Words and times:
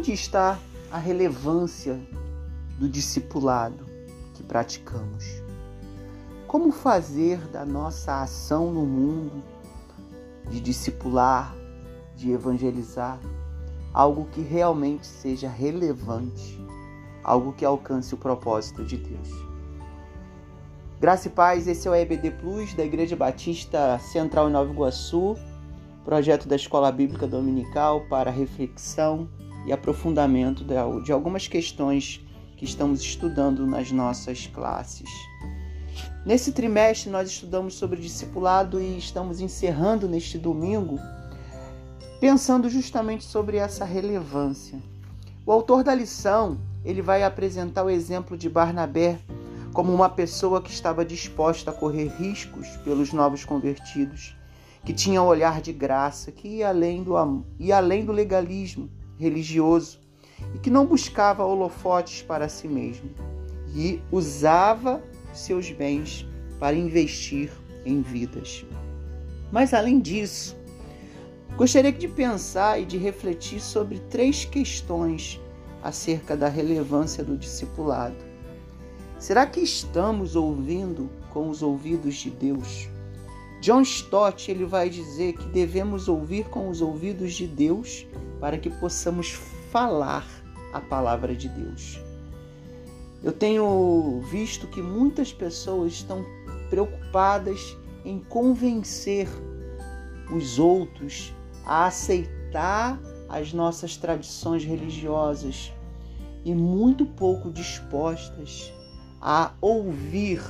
Onde 0.00 0.14
está 0.14 0.58
a 0.90 0.96
relevância 0.96 2.00
do 2.78 2.88
discipulado 2.88 3.84
que 4.32 4.42
praticamos? 4.42 5.26
Como 6.46 6.72
fazer 6.72 7.36
da 7.48 7.66
nossa 7.66 8.22
ação 8.22 8.72
no 8.72 8.86
mundo 8.86 9.44
de 10.48 10.58
discipular, 10.58 11.54
de 12.16 12.32
evangelizar, 12.32 13.20
algo 13.92 14.24
que 14.32 14.40
realmente 14.40 15.06
seja 15.06 15.50
relevante, 15.50 16.58
algo 17.22 17.52
que 17.52 17.66
alcance 17.66 18.14
o 18.14 18.16
propósito 18.16 18.82
de 18.82 18.96
Deus? 18.96 19.28
Graça 20.98 21.28
e 21.28 21.30
paz, 21.30 21.68
esse 21.68 21.86
é 21.86 21.90
o 21.90 21.94
EBD 21.94 22.30
Plus 22.40 22.72
da 22.72 22.86
Igreja 22.86 23.16
Batista 23.16 23.98
Central 23.98 24.48
em 24.48 24.52
Nova 24.52 24.72
Iguaçu, 24.72 25.36
projeto 26.06 26.48
da 26.48 26.56
Escola 26.56 26.90
Bíblica 26.90 27.26
Dominical 27.26 28.06
para 28.08 28.30
reflexão 28.30 29.28
e 29.66 29.72
aprofundamento 29.72 30.64
de 31.02 31.12
algumas 31.12 31.46
questões 31.48 32.20
que 32.56 32.64
estamos 32.64 33.00
estudando 33.00 33.66
nas 33.66 33.90
nossas 33.90 34.46
classes. 34.46 35.08
Nesse 36.24 36.52
trimestre, 36.52 37.10
nós 37.10 37.30
estudamos 37.30 37.74
sobre 37.74 38.00
discipulado 38.00 38.80
e 38.80 38.98
estamos 38.98 39.40
encerrando 39.40 40.06
neste 40.08 40.36
domingo 40.38 40.98
pensando 42.20 42.68
justamente 42.68 43.24
sobre 43.24 43.56
essa 43.56 43.82
relevância. 43.82 44.78
O 45.46 45.50
autor 45.50 45.82
da 45.82 45.94
lição, 45.94 46.58
ele 46.84 47.00
vai 47.00 47.22
apresentar 47.22 47.82
o 47.82 47.88
exemplo 47.88 48.36
de 48.36 48.50
Barnabé 48.50 49.18
como 49.72 49.92
uma 49.94 50.10
pessoa 50.10 50.60
que 50.60 50.70
estava 50.70 51.02
disposta 51.02 51.70
a 51.70 51.74
correr 51.74 52.08
riscos 52.18 52.68
pelos 52.84 53.14
novos 53.14 53.42
convertidos, 53.46 54.36
que 54.84 54.92
tinha 54.92 55.22
um 55.22 55.26
olhar 55.26 55.62
de 55.62 55.72
graça, 55.72 56.30
que 56.30 56.46
ia 56.46 56.68
além 56.68 57.02
do, 57.02 57.14
ia 57.58 57.78
além 57.78 58.04
do 58.04 58.12
legalismo 58.12 58.90
religioso 59.20 60.00
e 60.54 60.58
que 60.58 60.70
não 60.70 60.86
buscava 60.86 61.44
holofotes 61.44 62.22
para 62.22 62.48
si 62.48 62.66
mesmo 62.66 63.10
e 63.74 64.00
usava 64.10 65.02
seus 65.32 65.70
bens 65.70 66.26
para 66.58 66.74
investir 66.74 67.50
em 67.84 68.00
vidas. 68.00 68.64
Mas 69.52 69.74
além 69.74 70.00
disso, 70.00 70.56
gostaria 71.56 71.92
de 71.92 72.08
pensar 72.08 72.80
e 72.80 72.84
de 72.84 72.96
refletir 72.96 73.60
sobre 73.60 73.98
três 74.10 74.44
questões 74.44 75.38
acerca 75.82 76.36
da 76.36 76.48
relevância 76.48 77.22
do 77.22 77.36
discipulado. 77.36 78.16
Será 79.18 79.46
que 79.46 79.60
estamos 79.60 80.34
ouvindo 80.34 81.10
com 81.30 81.50
os 81.50 81.62
ouvidos 81.62 82.16
de 82.16 82.30
Deus? 82.30 82.88
John 83.60 83.82
Stott 83.82 84.50
ele 84.50 84.64
vai 84.64 84.88
dizer 84.88 85.34
que 85.34 85.46
devemos 85.48 86.08
ouvir 86.08 86.48
com 86.48 86.70
os 86.70 86.80
ouvidos 86.80 87.34
de 87.34 87.46
Deus 87.46 88.06
para 88.40 88.58
que 88.58 88.70
possamos 88.70 89.32
falar 89.70 90.26
a 90.72 90.80
palavra 90.80 91.36
de 91.36 91.48
Deus. 91.48 92.00
Eu 93.22 93.32
tenho 93.32 94.20
visto 94.30 94.66
que 94.66 94.80
muitas 94.80 95.32
pessoas 95.32 95.92
estão 95.92 96.24
preocupadas 96.70 97.76
em 98.04 98.18
convencer 98.18 99.28
os 100.34 100.58
outros 100.58 101.34
a 101.66 101.86
aceitar 101.86 102.98
as 103.28 103.52
nossas 103.52 103.96
tradições 103.96 104.64
religiosas 104.64 105.70
e 106.44 106.54
muito 106.54 107.04
pouco 107.04 107.50
dispostas 107.50 108.72
a 109.20 109.52
ouvir, 109.60 110.40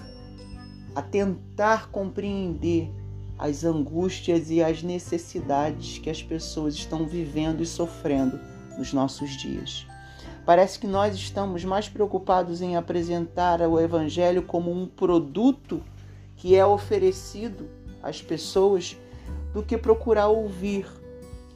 a 0.95 1.03
tentar 1.03 1.91
compreender 1.91 2.89
as 3.41 3.65
angústias 3.65 4.51
e 4.51 4.63
as 4.63 4.83
necessidades 4.83 5.97
que 5.97 6.11
as 6.11 6.23
pessoas 6.23 6.75
estão 6.75 7.07
vivendo 7.07 7.63
e 7.63 7.67
sofrendo 7.67 8.39
nos 8.77 8.93
nossos 8.93 9.31
dias. 9.31 9.87
Parece 10.45 10.79
que 10.79 10.87
nós 10.87 11.15
estamos 11.15 11.65
mais 11.65 11.89
preocupados 11.89 12.61
em 12.61 12.77
apresentar 12.77 13.63
o 13.63 13.81
Evangelho 13.81 14.43
como 14.43 14.71
um 14.71 14.87
produto 14.87 15.83
que 16.37 16.55
é 16.55 16.67
oferecido 16.67 17.67
às 18.03 18.21
pessoas 18.21 18.95
do 19.55 19.63
que 19.63 19.79
procurar 19.79 20.29
ouvir 20.29 20.87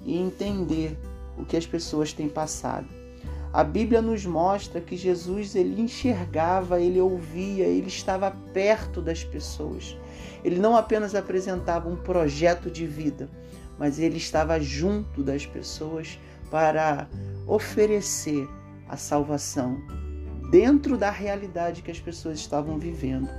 e 0.07 0.17
entender 0.17 0.99
o 1.37 1.45
que 1.45 1.57
as 1.57 1.67
pessoas 1.67 2.15
têm 2.15 2.31
passado. 2.31 3.04
A 3.55 3.63
Bíblia 3.63 4.03
nos 4.03 4.27
mostra 4.27 4.81
que 4.81 4.97
Jesus 4.97 5.55
ele 5.55 5.81
enxergava, 5.81 6.81
ele 6.81 7.01
ouvia, 7.01 7.65
ele 7.67 7.87
estava 7.87 8.33
perto 8.53 9.01
das 9.01 9.23
pessoas. 9.23 9.97
Ele 10.43 10.59
não 10.59 10.77
apenas 10.77 11.15
apresentava 11.15 11.89
um 11.89 11.95
projeto 11.95 12.69
de 12.69 12.85
vida, 12.85 13.31
mas 13.79 14.01
ele 14.01 14.17
estava 14.17 14.59
junto 14.59 15.23
das 15.23 15.47
pessoas 15.47 16.19
para 16.51 17.07
oferecer 17.47 18.45
a 18.89 18.97
salvação 18.97 19.81
dentro 20.51 20.99
da 20.99 21.13
realidade 21.13 21.81
que 21.81 21.93
as 21.93 22.01
pessoas 22.01 22.41
estavam 22.41 22.77
vivendo. 22.77 23.31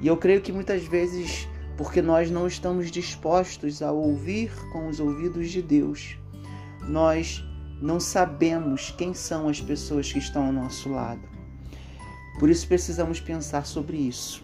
E 0.00 0.06
eu 0.06 0.16
creio 0.16 0.40
que 0.40 0.50
muitas 0.50 0.84
vezes, 0.84 1.46
porque 1.76 2.00
nós 2.00 2.30
não 2.30 2.46
estamos 2.46 2.90
dispostos 2.90 3.82
a 3.82 3.92
ouvir 3.92 4.50
com 4.72 4.88
os 4.88 4.98
ouvidos 4.98 5.50
de 5.50 5.60
Deus, 5.60 6.16
nós 6.88 7.45
não 7.80 8.00
sabemos 8.00 8.90
quem 8.96 9.12
são 9.12 9.48
as 9.48 9.60
pessoas 9.60 10.10
que 10.10 10.18
estão 10.18 10.46
ao 10.46 10.52
nosso 10.52 10.88
lado. 10.88 11.20
Por 12.38 12.48
isso 12.48 12.66
precisamos 12.66 13.20
pensar 13.20 13.66
sobre 13.66 13.98
isso. 13.98 14.42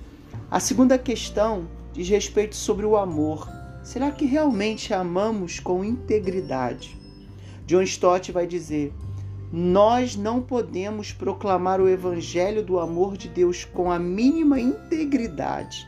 A 0.51 0.61
segunda 0.61 0.99
questão 0.99 1.67
diz 1.93 2.09
respeito 2.09 2.55
sobre 2.55 2.85
o 2.85 2.97
amor. 2.97 3.49
Será 3.83 4.11
que 4.11 4.27
realmente 4.27 4.93
amamos 4.93 5.59
com 5.59 5.85
integridade? 5.85 6.99
John 7.67 7.83
Stott 7.83 8.31
vai 8.33 8.47
dizer: 8.47 8.93
Nós 9.51 10.15
não 10.15 10.43
podemos 10.43 11.13
proclamar 11.13 11.81
o 11.81 11.89
evangelho 11.89 12.63
do 12.63 12.79
amor 12.79 13.17
de 13.17 13.29
Deus 13.29 13.65
com 13.65 13.91
a 13.91 13.99
mínima 13.99 14.61
integridade, 14.61 15.87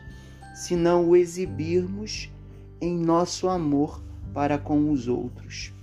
se 0.55 0.75
não 0.75 1.11
o 1.11 1.17
exibirmos 1.17 2.31
em 2.81 2.97
nosso 2.97 3.49
amor 3.49 4.03
para 4.33 4.59
com 4.59 4.91
os 4.91 5.09
outros 5.09 5.75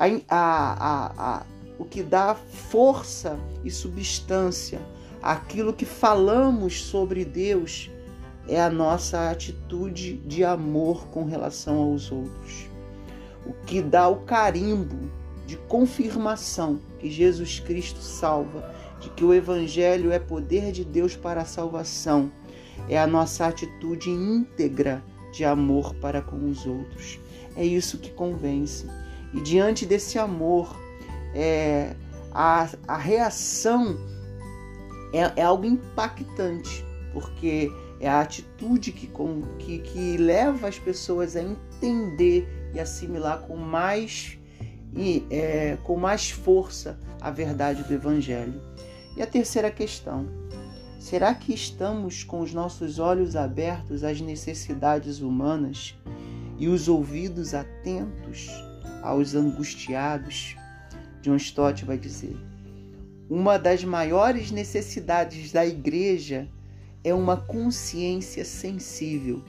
a, 0.00 0.06
a, 0.28 1.12
a, 1.36 1.46
o 1.78 1.84
que 1.84 2.02
dá 2.02 2.34
força 2.34 3.38
e 3.62 3.70
substância 3.70 4.80
àquilo 5.22 5.74
que 5.74 5.84
falamos 5.84 6.82
sobre 6.82 7.24
Deus 7.24 7.90
é 8.48 8.60
a 8.60 8.70
nossa 8.70 9.30
atitude 9.30 10.14
de 10.18 10.42
amor 10.42 11.06
com 11.08 11.24
relação 11.24 11.76
aos 11.76 12.10
outros. 12.10 12.66
O 13.46 13.52
que 13.66 13.82
dá 13.82 14.08
o 14.08 14.20
carimbo 14.20 15.10
de 15.46 15.56
confirmação 15.56 16.80
que 16.98 17.10
Jesus 17.10 17.60
Cristo 17.60 18.00
salva, 18.00 18.74
de 19.00 19.10
que 19.10 19.24
o 19.24 19.34
Evangelho 19.34 20.12
é 20.12 20.18
poder 20.18 20.72
de 20.72 20.84
Deus 20.84 21.16
para 21.16 21.42
a 21.42 21.46
salvação, 21.46 22.30
é 22.88 22.98
a 22.98 23.06
nossa 23.06 23.46
atitude 23.46 24.10
íntegra 24.10 25.02
de 25.32 25.44
amor 25.44 25.94
para 25.96 26.22
com 26.22 26.48
os 26.48 26.66
outros. 26.66 27.18
É 27.56 27.64
isso 27.64 27.98
que 27.98 28.10
convence. 28.10 28.86
E 29.32 29.40
diante 29.40 29.86
desse 29.86 30.18
amor, 30.18 30.76
é, 31.34 31.94
a, 32.32 32.68
a 32.86 32.96
reação 32.96 33.96
é, 35.12 35.40
é 35.40 35.42
algo 35.42 35.64
impactante, 35.64 36.84
porque 37.12 37.70
é 38.00 38.08
a 38.08 38.20
atitude 38.20 38.92
que, 38.92 39.06
com, 39.06 39.42
que, 39.58 39.78
que 39.78 40.16
leva 40.16 40.68
as 40.68 40.78
pessoas 40.78 41.36
a 41.36 41.42
entender 41.42 42.48
e 42.74 42.80
assimilar 42.80 43.42
com 43.42 43.56
mais, 43.56 44.38
e, 44.94 45.26
é, 45.30 45.76
com 45.84 45.96
mais 45.96 46.30
força 46.30 46.98
a 47.20 47.30
verdade 47.30 47.82
do 47.82 47.92
Evangelho. 47.92 48.60
E 49.16 49.22
a 49.22 49.26
terceira 49.26 49.70
questão: 49.70 50.26
será 50.98 51.34
que 51.34 51.52
estamos 51.52 52.24
com 52.24 52.40
os 52.40 52.54
nossos 52.54 52.98
olhos 52.98 53.36
abertos 53.36 54.02
às 54.02 54.20
necessidades 54.20 55.20
humanas 55.20 55.96
e 56.58 56.68
os 56.68 56.88
ouvidos 56.88 57.54
atentos 57.54 58.50
aos 59.02 59.34
angustiados, 59.34 60.56
John 61.22 61.36
Stott 61.36 61.84
vai 61.84 61.98
dizer: 61.98 62.36
uma 63.28 63.58
das 63.58 63.84
maiores 63.84 64.50
necessidades 64.50 65.52
da 65.52 65.64
igreja 65.64 66.48
é 67.04 67.14
uma 67.14 67.36
consciência 67.36 68.44
sensível. 68.44 69.42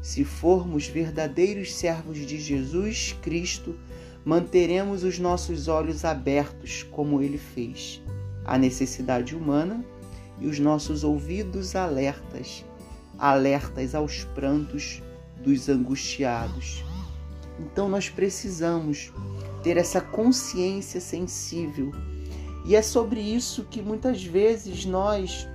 Se 0.00 0.24
formos 0.24 0.86
verdadeiros 0.86 1.74
servos 1.74 2.18
de 2.18 2.40
Jesus 2.40 3.14
Cristo, 3.20 3.74
manteremos 4.24 5.02
os 5.02 5.18
nossos 5.18 5.68
olhos 5.68 6.04
abertos, 6.04 6.82
como 6.84 7.20
ele 7.20 7.36
fez, 7.36 8.00
à 8.44 8.56
necessidade 8.56 9.34
humana 9.34 9.84
e 10.38 10.46
os 10.46 10.58
nossos 10.58 11.04
ouvidos 11.04 11.76
alertas, 11.76 12.64
alertas 13.18 13.94
aos 13.94 14.24
prantos 14.24 15.02
dos 15.42 15.68
angustiados. 15.68 16.84
Então 17.60 17.88
nós 17.88 18.08
precisamos 18.08 19.12
ter 19.62 19.76
essa 19.76 20.00
consciência 20.00 21.00
sensível. 21.00 21.92
E 22.64 22.74
é 22.74 22.82
sobre 22.82 23.20
isso 23.20 23.64
que 23.64 23.82
muitas 23.82 24.24
vezes 24.24 24.84
nós 24.84 25.48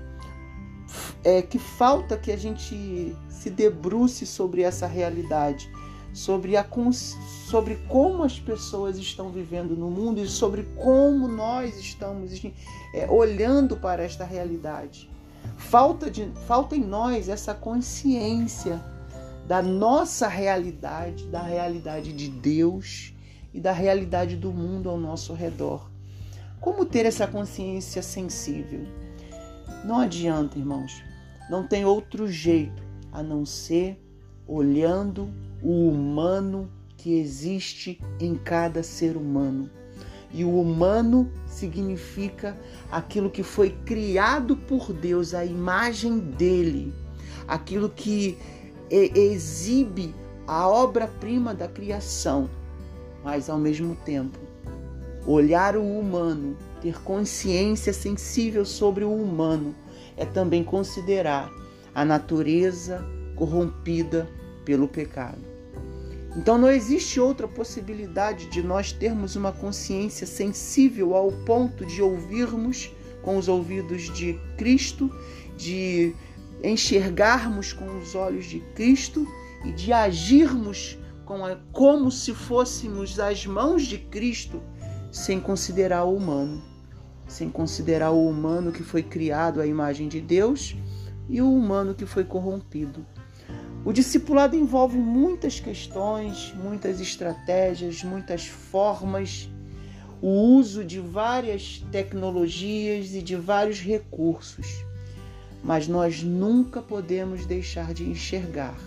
é 1.24 1.42
que 1.42 1.57
falta 1.57 2.18
que 2.18 2.31
a 2.31 2.38
gente 2.38 3.16
se 3.30 3.50
debruce 3.50 4.25
sobre 4.25 4.62
essa 4.62 4.86
realidade, 4.86 5.69
sobre, 6.13 6.56
a, 6.56 6.66
sobre 7.48 7.75
como 7.88 8.24
as 8.24 8.40
pessoas 8.40 8.98
estão 8.98 9.30
vivendo 9.30 9.75
no 9.75 9.90
mundo 9.90 10.22
e 10.22 10.28
sobre 10.28 10.63
como 10.75 11.28
nós 11.28 11.78
estamos 11.78 12.42
é, 12.94 13.10
olhando 13.10 13.75
para 13.78 14.04
esta 14.04 14.24
realidade. 14.24 15.10
Falta, 15.57 16.10
de, 16.10 16.31
falta 16.48 16.75
em 16.75 16.84
nós 16.84 17.30
essa 17.30 17.54
consciência 17.54 18.84
da 19.47 19.62
nossa 19.62 20.27
realidade, 20.27 21.25
da 21.27 21.42
realidade 21.42 22.12
de 22.13 22.30
Deus 22.30 23.13
e 23.53 23.59
da 23.59 23.71
realidade 23.71 24.36
do 24.36 24.51
mundo 24.51 24.89
ao 24.89 24.97
nosso 24.97 25.33
redor. 25.33 25.89
Como 26.59 26.86
ter 26.86 27.06
essa 27.06 27.27
consciência 27.27 28.01
sensível? 28.01 28.86
Não 29.83 30.00
adianta, 30.00 30.57
irmãos. 30.57 31.03
Não 31.50 31.68
tem 31.68 31.86
outro 31.86 32.27
jeito 32.27 32.83
a 33.12 33.21
não 33.21 33.45
ser 33.45 34.01
olhando 34.47 35.30
o 35.62 35.89
humano 35.89 36.71
que 36.97 37.19
existe 37.19 38.01
em 38.19 38.36
cada 38.36 38.81
ser 38.81 39.15
humano. 39.15 39.69
E 40.33 40.44
o 40.44 40.59
humano 40.59 41.31
significa 41.45 42.57
aquilo 42.92 43.30
que 43.30 43.44
foi 43.44 43.69
criado 43.86 44.57
por 44.57 44.92
Deus, 44.92 45.33
a 45.33 45.45
imagem 45.45 46.19
dele, 46.19 46.94
aquilo 47.47 47.89
que 47.89 48.38
exibe 48.90 50.14
a 50.48 50.68
obra-prima 50.68 51.54
da 51.54 51.68
criação, 51.68 52.50
mas 53.24 53.50
ao 53.50 53.58
mesmo 53.58 53.96
tempo 54.06 54.38
olhar 55.26 55.76
o 55.76 55.84
humano, 55.84 56.56
ter 56.82 57.02
consciência 57.02 57.92
sensível 57.92 58.64
sobre 58.64 59.04
o 59.04 59.12
humano, 59.12 59.74
é 60.16 60.26
também 60.26 60.64
considerar 60.64 61.52
a 61.94 62.06
natureza 62.06 63.04
corrompida 63.36 64.30
pelo 64.64 64.88
pecado. 64.88 65.56
Então 66.36 66.58
não 66.58 66.70
existe 66.70 67.20
outra 67.20 67.48
possibilidade 67.48 68.48
de 68.48 68.62
nós 68.62 68.92
termos 68.92 69.36
uma 69.36 69.52
consciência 69.52 70.28
sensível 70.28 71.16
ao 71.16 71.31
ponto 71.31 71.86
de 71.86 72.02
ouvirmos 72.02 72.92
com 73.22 73.38
os 73.38 73.48
ouvidos 73.48 74.14
de 74.14 74.40
Cristo, 74.58 75.10
de 75.58 76.14
enxergarmos 76.63 77.74
com 77.74 77.98
os 77.98 78.16
olhos 78.16 78.46
de 78.46 78.60
Cristo 78.74 79.28
e 79.63 79.72
de 79.72 79.92
agirmos 79.92 80.98
a, 81.25 81.57
como 81.72 82.12
se 82.12 82.34
fôssemos 82.34 83.19
as 83.19 83.46
mãos 83.46 83.84
de 83.84 83.98
Cristo, 83.98 84.62
sem 85.12 85.40
considerar 85.40 86.04
o 86.04 86.16
humano, 86.16 86.63
sem 87.28 87.50
considerar 87.50 88.12
o 88.12 88.28
humano 88.28 88.72
que 88.72 88.84
foi 88.84 89.02
criado 89.02 89.60
à 89.60 89.66
imagem 89.66 90.07
de 90.07 90.22
Deus 90.22 90.75
e 91.28 91.42
o 91.42 91.52
humano 91.52 91.96
que 91.96 92.06
foi 92.06 92.24
corrompido. 92.24 93.06
O 93.84 93.92
discipulado 93.92 94.56
envolve 94.56 94.98
muitas 94.98 95.60
questões, 95.60 96.54
muitas 96.56 97.00
estratégias, 97.00 98.04
muitas 98.04 98.48
formas, 98.48 99.50
o 100.22 100.30
uso 100.30 100.84
de 100.84 101.00
várias 101.00 101.86
tecnologias 101.92 103.13
e 103.13 103.22
de 103.22 103.36
vários 103.36 103.80
recursos 103.80 104.86
mas 105.66 105.88
nós 105.88 106.22
nunca 106.22 106.80
podemos 106.80 107.48
deixar 107.48 107.92
de 107.92 108.08
enxergar 108.08 108.78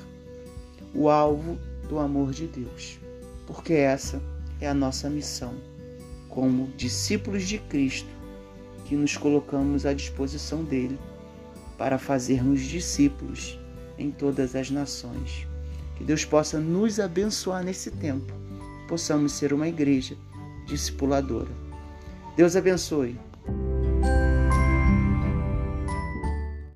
o 0.95 1.09
alvo 1.09 1.59
do 1.89 1.99
amor 1.99 2.31
de 2.31 2.47
Deus, 2.47 3.01
porque 3.49 3.73
essa 3.73 4.23
é 4.61 4.69
a 4.69 4.75
nossa 4.75 5.11
missão 5.11 5.55
como 6.29 6.69
discípulos 6.77 7.49
de 7.49 7.59
Cristo, 7.59 8.09
que 8.85 8.95
nos 8.95 9.17
colocamos 9.17 9.85
à 9.85 9.93
disposição 9.93 10.63
dele 10.63 10.97
para 11.77 11.99
fazermos 11.99 12.61
discípulos 12.61 13.59
em 13.99 14.13
todas 14.13 14.55
as 14.55 14.71
nações. 14.71 15.49
Que 15.97 16.05
Deus 16.05 16.25
possa 16.25 16.61
nos 16.61 17.01
abençoar 17.01 17.65
nesse 17.65 17.91
tempo, 17.91 18.33
possamos 18.87 19.33
ser 19.33 19.53
uma 19.53 19.67
igreja 19.67 20.17
discipuladora. 20.65 21.51
Deus 22.37 22.55
abençoe. 22.55 23.19